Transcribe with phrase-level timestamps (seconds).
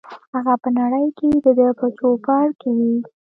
[0.33, 2.95] هغه په هغه نړۍ کې دده په چوپړ کې وي.